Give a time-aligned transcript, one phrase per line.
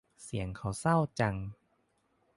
[0.23, 1.35] เสียงเขาเศร้าจัง